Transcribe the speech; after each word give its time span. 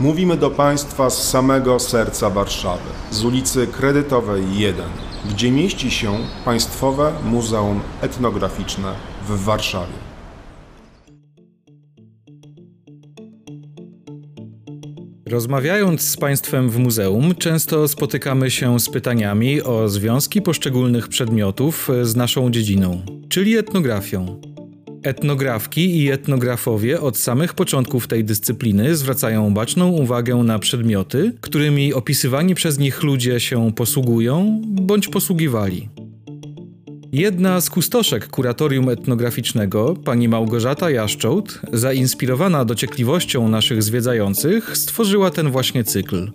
Mówimy 0.00 0.36
do 0.36 0.50
Państwa 0.50 1.10
z 1.10 1.28
samego 1.28 1.78
serca 1.78 2.30
Warszawy, 2.30 2.90
z 3.10 3.24
ulicy 3.24 3.66
Kredytowej 3.66 4.44
1, 4.58 4.84
gdzie 5.30 5.50
mieści 5.50 5.90
się 5.90 6.18
Państwowe 6.44 7.12
Muzeum 7.24 7.80
Etnograficzne 8.00 8.94
w 9.28 9.44
Warszawie. 9.44 9.92
Rozmawiając 15.26 16.02
z 16.02 16.16
Państwem 16.16 16.70
w 16.70 16.78
muzeum, 16.78 17.34
często 17.34 17.88
spotykamy 17.88 18.50
się 18.50 18.80
z 18.80 18.90
pytaniami 18.90 19.62
o 19.62 19.88
związki 19.88 20.42
poszczególnych 20.42 21.08
przedmiotów 21.08 21.88
z 22.02 22.16
naszą 22.16 22.50
dziedziną, 22.50 23.02
czyli 23.28 23.56
etnografią. 23.56 24.49
Etnografki 25.02 25.96
i 25.96 26.10
etnografowie 26.10 27.00
od 27.00 27.18
samych 27.18 27.54
początków 27.54 28.06
tej 28.06 28.24
dyscypliny 28.24 28.96
zwracają 28.96 29.54
baczną 29.54 29.88
uwagę 29.88 30.36
na 30.36 30.58
przedmioty, 30.58 31.32
którymi 31.40 31.94
opisywani 31.94 32.54
przez 32.54 32.78
nich 32.78 33.02
ludzie 33.02 33.40
się 33.40 33.72
posługują 33.72 34.62
bądź 34.66 35.08
posługiwali. 35.08 35.88
Jedna 37.12 37.60
z 37.60 37.70
kustoszek 37.70 38.28
kuratorium 38.28 38.88
etnograficznego, 38.88 39.94
pani 40.04 40.28
Małgorzata 40.28 40.90
Jaszczołt, 40.90 41.60
zainspirowana 41.72 42.64
dociekliwością 42.64 43.48
naszych 43.48 43.82
zwiedzających, 43.82 44.76
stworzyła 44.76 45.30
ten 45.30 45.50
właśnie 45.50 45.84
cykl. 45.84 46.30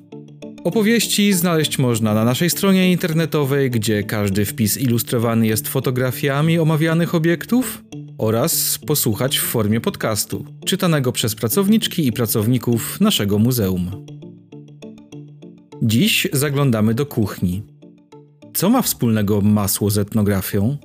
Opowieści 0.66 1.34
znaleźć 1.34 1.78
można 1.78 2.14
na 2.14 2.26
naszej 2.26 2.50
stronie 2.50 2.92
internetowej, 2.92 3.72
gdzie 3.72 4.04
każdy 4.04 4.46
wpis 4.46 4.78
ilustrowany 4.78 5.48
jest 5.48 5.68
fotografiami 5.68 6.60
omawianych 6.60 7.16
obiektów, 7.16 7.84
oraz 8.18 8.80
posłuchać 8.88 9.38
w 9.38 9.44
formie 9.44 9.82
podcastu, 9.82 10.46
czytanego 10.66 11.12
przez 11.12 11.36
pracowniczki 11.36 12.08
i 12.08 12.12
pracowników 12.12 13.02
naszego 13.02 13.40
muzeum. 13.40 14.06
Dziś 15.82 16.28
zaglądamy 16.34 16.94
do 16.94 17.06
kuchni. 17.06 17.64
Co 18.54 18.70
ma 18.70 18.82
wspólnego 18.82 19.42
masło 19.42 19.90
z 19.90 19.98
etnografią? 19.98 20.78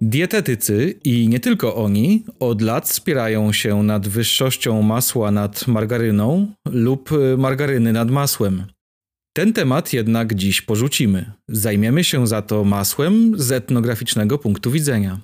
Dietetycy 0.00 0.94
i 1.04 1.28
nie 1.28 1.40
tylko 1.40 1.76
oni 1.76 2.24
od 2.40 2.62
lat 2.62 2.88
spierają 2.88 3.52
się 3.52 3.82
nad 3.82 4.08
wyższością 4.08 4.82
masła 4.82 5.30
nad 5.30 5.66
margaryną 5.66 6.46
lub 6.70 7.10
margaryny 7.38 7.92
nad 7.92 8.10
masłem. 8.10 8.64
Ten 9.32 9.52
temat 9.52 9.92
jednak 9.92 10.34
dziś 10.34 10.62
porzucimy. 10.62 11.32
Zajmiemy 11.48 12.04
się 12.04 12.26
za 12.26 12.42
to 12.42 12.64
masłem 12.64 13.32
z 13.36 13.52
etnograficznego 13.52 14.38
punktu 14.38 14.70
widzenia. 14.70 15.20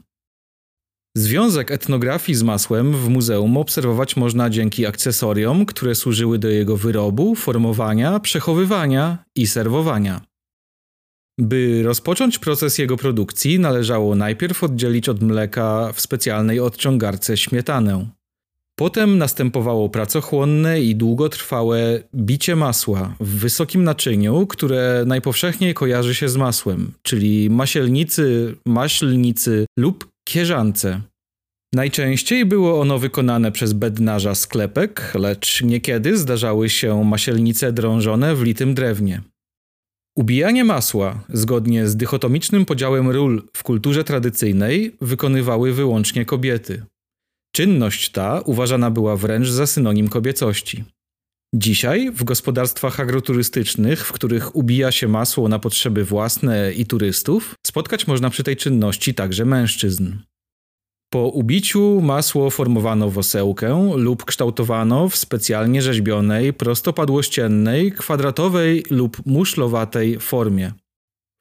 Związek 1.17 1.71
etnografii 1.71 2.37
z 2.37 2.43
masłem 2.43 2.93
w 2.93 3.09
muzeum 3.09 3.57
obserwować 3.57 4.17
można 4.17 4.51
dzięki 4.51 4.87
akcesoriom, 4.87 5.67
które 5.67 5.95
służyły 5.95 6.39
do 6.39 6.49
jego 6.49 6.77
wyrobu, 6.77 7.35
formowania, 7.35 8.21
przechowywania 8.21 9.19
i 9.37 9.47
serwowania. 9.47 10.21
By 11.39 11.83
rozpocząć 11.83 12.39
proces 12.39 12.79
jego 12.79 12.97
produkcji, 12.97 13.59
należało 13.59 14.15
najpierw 14.15 14.65
oddzielić 14.65 15.09
od 15.09 15.23
mleka 15.23 15.93
w 15.93 16.01
specjalnej 16.01 16.61
odciągarce 16.61 17.37
śmietanę. 17.37 18.09
Potem 18.79 19.19
następowało 19.19 19.89
pracochłonne 19.89 20.81
i 20.83 20.97
długotrwałe 20.97 22.03
bicie 22.15 22.57
masła 22.57 23.15
w 23.21 23.29
wysokim 23.29 23.85
naczyniu, 23.85 24.47
które 24.47 25.05
najpowszechniej 25.07 25.75
kojarzy 25.75 26.15
się 26.15 26.29
z 26.29 26.37
masłem, 26.37 26.93
czyli 27.03 27.51
masielnicy, 27.51 28.57
maślnicy 28.67 29.67
lub 29.79 30.14
kieżance. 30.25 31.01
Najczęściej 31.75 32.47
było 32.47 32.81
ono 32.81 32.99
wykonane 32.99 33.53
przez 33.53 33.73
bednarza 33.73 34.35
sklepek, 34.35 35.13
lecz 35.15 35.63
niekiedy 35.63 36.19
zdarzały 36.19 36.69
się 36.71 37.05
masielnice 37.05 37.73
drążone 37.73 38.35
w 38.35 38.43
litym 38.43 38.75
drewnie. 38.75 39.23
Ubijanie 40.17 40.65
masła, 40.65 41.25
zgodnie 41.29 41.89
z 41.89 41.97
dychotomicznym 41.97 42.65
podziałem 42.65 43.11
ról 43.11 43.43
w 43.57 43.63
kulturze 43.63 44.05
tradycyjnej, 44.05 44.97
wykonywały 45.01 45.73
wyłącznie 45.73 46.25
kobiety. 46.25 46.85
Czynność 47.55 48.11
ta 48.11 48.41
uważana 48.41 48.91
była 48.91 49.17
wręcz 49.17 49.49
za 49.49 49.67
synonim 49.67 50.09
kobiecości. 50.09 50.85
Dzisiaj 51.57 52.11
w 52.11 52.25
gospodarstwach 52.25 53.01
agroturystycznych, 53.01 54.07
w 54.07 54.13
których 54.13 54.57
ubija 54.57 54.93
się 54.93 55.09
masło 55.09 55.49
na 55.49 55.59
potrzeby 55.59 56.05
własne 56.05 56.73
i 56.73 56.87
turystów, 56.87 57.55
spotkać 57.67 58.07
można 58.07 58.31
przy 58.31 58.45
tej 58.45 58.57
czynności 58.57 59.15
także 59.15 59.45
mężczyzn. 59.45 60.17
Po 61.13 61.29
ubiciu 61.29 62.01
masło 62.01 62.51
formowano 62.51 63.11
w 63.11 63.19
osełkę 63.19 63.93
lub 63.97 64.25
kształtowano 64.25 65.09
w 65.09 65.17
specjalnie 65.17 65.83
rzeźbionej, 65.83 66.53
prostopadłościennej, 66.53 67.93
kwadratowej 67.93 68.85
lub 68.91 69.27
muszlowatej 69.27 70.21
formie. 70.21 70.73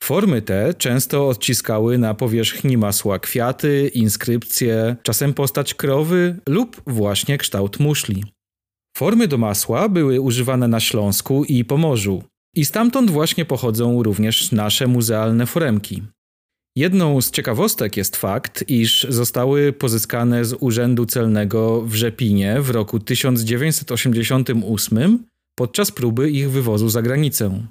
Formy 0.03 0.41
te 0.41 0.73
często 0.73 1.27
odciskały 1.27 1.97
na 1.97 2.13
powierzchni 2.13 2.77
masła 2.77 3.19
kwiaty, 3.19 3.91
inskrypcje, 3.93 4.95
czasem 5.03 5.33
postać 5.33 5.73
krowy 5.73 6.39
lub 6.49 6.81
właśnie 6.87 7.37
kształt 7.37 7.79
muszli. 7.79 8.23
Formy 8.97 9.27
do 9.27 9.37
masła 9.37 9.89
były 9.89 10.21
używane 10.21 10.67
na 10.67 10.79
Śląsku 10.79 11.43
i 11.43 11.65
Pomorzu. 11.65 12.23
I 12.55 12.65
stamtąd 12.65 13.11
właśnie 13.11 13.45
pochodzą 13.45 14.03
również 14.03 14.51
nasze 14.51 14.87
muzealne 14.87 15.45
foremki. 15.45 16.03
Jedną 16.75 17.21
z 17.21 17.31
ciekawostek 17.31 17.97
jest 17.97 18.15
fakt, 18.15 18.69
iż 18.69 19.07
zostały 19.09 19.73
pozyskane 19.73 20.45
z 20.45 20.55
Urzędu 20.59 21.05
Celnego 21.05 21.81
w 21.81 21.95
Rzepinie 21.95 22.61
w 22.61 22.69
roku 22.69 22.99
1988 22.99 25.25
podczas 25.55 25.91
próby 25.91 26.31
ich 26.31 26.51
wywozu 26.51 26.89
za 26.89 27.01
granicę. 27.01 27.67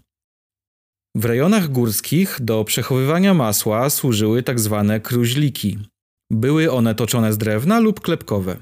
W 1.16 1.24
rejonach 1.24 1.68
górskich 1.68 2.38
do 2.40 2.64
przechowywania 2.64 3.34
masła 3.34 3.90
służyły 3.90 4.42
tak 4.42 4.60
zwane 4.60 5.00
kruźliki. 5.00 5.78
Były 6.30 6.72
one 6.72 6.94
toczone 6.94 7.32
z 7.32 7.38
drewna 7.38 7.80
lub 7.80 8.00
klepkowe. 8.00 8.56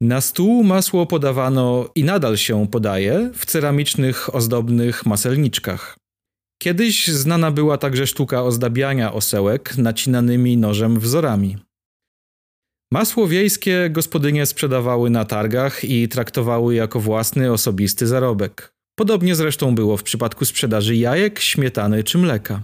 Na 0.00 0.20
stół 0.20 0.64
masło 0.64 1.06
podawano 1.06 1.88
i 1.94 2.04
nadal 2.04 2.36
się 2.36 2.66
podaje 2.66 3.30
w 3.34 3.46
ceramicznych, 3.46 4.34
ozdobnych 4.34 5.06
maselniczkach. 5.06 5.96
Kiedyś 6.62 7.08
znana 7.08 7.50
była 7.50 7.78
także 7.78 8.06
sztuka 8.06 8.42
ozdabiania 8.42 9.12
osełek 9.12 9.76
nacinanymi 9.76 10.56
nożem 10.56 11.00
wzorami. 11.00 11.56
Masło 12.92 13.28
wiejskie 13.28 13.90
gospodynie 13.90 14.46
sprzedawały 14.46 15.10
na 15.10 15.24
targach 15.24 15.84
i 15.84 16.08
traktowały 16.08 16.74
jako 16.74 17.00
własny 17.00 17.52
osobisty 17.52 18.06
zarobek. 18.06 18.72
Podobnie 18.98 19.34
zresztą 19.34 19.74
było 19.74 19.96
w 19.96 20.02
przypadku 20.02 20.44
sprzedaży 20.44 20.96
jajek, 20.96 21.40
śmietany 21.40 22.04
czy 22.04 22.18
mleka. 22.18 22.62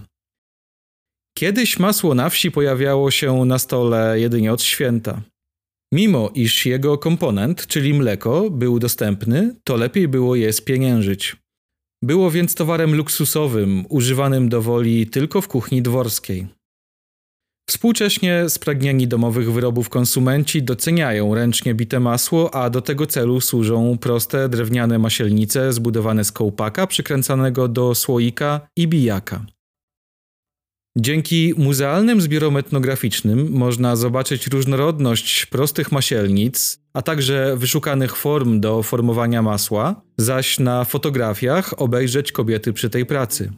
Kiedyś 1.37 1.79
masło 1.79 2.15
na 2.15 2.29
wsi 2.29 2.51
pojawiało 2.51 3.11
się 3.11 3.45
na 3.45 3.59
stole 3.59 4.19
jedynie 4.19 4.53
od 4.53 4.61
święta. 4.61 5.21
Mimo 5.93 6.31
iż 6.35 6.65
jego 6.65 6.97
komponent, 6.97 7.67
czyli 7.67 7.93
mleko, 7.93 8.49
był 8.49 8.79
dostępny, 8.79 9.55
to 9.63 9.75
lepiej 9.75 10.07
było 10.07 10.35
je 10.35 10.53
spieniężyć. 10.53 11.35
Było 12.03 12.31
więc 12.31 12.55
towarem 12.55 12.95
luksusowym, 12.95 13.85
używanym 13.89 14.49
do 14.49 14.61
woli 14.61 15.07
tylko 15.07 15.41
w 15.41 15.47
kuchni 15.47 15.81
dworskiej. 15.81 16.47
Współcześnie 17.69 18.49
spragnieni 18.49 19.07
domowych 19.07 19.51
wyrobów 19.51 19.89
konsumenci 19.89 20.63
doceniają 20.63 21.35
ręcznie 21.35 21.73
bite 21.73 21.99
masło, 21.99 22.55
a 22.55 22.69
do 22.69 22.81
tego 22.81 23.07
celu 23.07 23.41
służą 23.41 23.97
proste 23.97 24.49
drewniane 24.49 24.99
masielnice 24.99 25.73
zbudowane 25.73 26.23
z 26.23 26.31
kołpaka 26.31 26.87
przykręcanego 26.87 27.67
do 27.67 27.95
słoika 27.95 28.67
i 28.77 28.87
bijaka. 28.87 29.45
Dzięki 30.97 31.53
muzealnym 31.57 32.21
zbiorom 32.21 32.57
etnograficznym 32.57 33.51
można 33.51 33.95
zobaczyć 33.95 34.47
różnorodność 34.47 35.45
prostych 35.45 35.91
masielnic, 35.91 36.79
a 36.93 37.01
także 37.01 37.57
wyszukanych 37.57 38.15
form 38.15 38.59
do 38.59 38.83
formowania 38.83 39.41
masła, 39.41 40.01
zaś 40.17 40.59
na 40.59 40.85
fotografiach 40.85 41.81
obejrzeć 41.81 42.31
kobiety 42.31 42.73
przy 42.73 42.89
tej 42.89 43.05
pracy. 43.05 43.51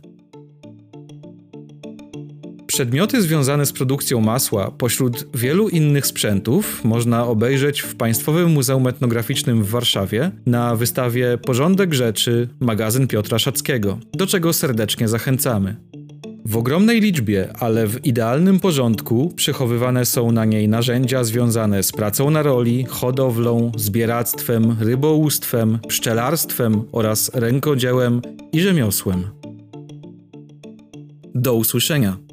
Przedmioty 2.68 3.22
związane 3.22 3.66
z 3.66 3.72
produkcją 3.72 4.22
masła 4.22 4.72
pośród 4.72 5.38
wielu 5.38 5.70
innych 5.70 6.08
sprzętów 6.08 6.84
można 6.84 7.26
obejrzeć 7.26 7.82
w 7.82 7.96
Państwowym 7.96 8.52
Muzeum 8.52 8.88
Etnograficznym 8.88 9.64
w 9.64 9.70
Warszawie 9.70 10.32
na 10.46 10.76
wystawie 10.76 11.38
Porządek 11.38 11.94
Rzeczy 11.94 12.50
magazyn 12.60 13.08
Piotra 13.08 13.40
Szackiego, 13.40 14.00
do 14.14 14.28
czego 14.28 14.54
serdecznie 14.54 15.08
zachęcamy. 15.08 15.76
W 16.48 16.58
ogromnej 16.58 17.02
liczbie, 17.02 17.50
ale 17.60 17.88
w 17.88 18.06
idealnym 18.06 18.60
porządku 18.60 19.34
przechowywane 19.36 20.06
są 20.06 20.32
na 20.32 20.46
niej 20.46 20.68
narzędzia 20.70 21.24
związane 21.24 21.84
z 21.84 21.92
pracą 21.92 22.30
na 22.30 22.42
roli, 22.42 22.86
hodowlą, 22.90 23.72
zbieractwem, 23.76 24.78
rybołówstwem, 24.80 25.80
pszczelarstwem 25.88 26.84
oraz 26.92 27.32
rękodziełem 27.34 28.22
i 28.52 28.62
rzemiosłem. 28.62 29.24
Do 31.36 31.54
usłyszenia. 31.54 32.25